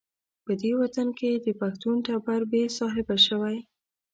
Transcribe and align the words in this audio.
په 0.45 0.51
دې 0.61 0.71
وطن 0.81 1.07
کې 1.19 1.31
د 1.45 1.47
پښتون 1.61 1.95
ټبر 2.05 2.41
بې 2.51 2.63
صاحبه 2.77 3.15
شوی. 3.27 3.57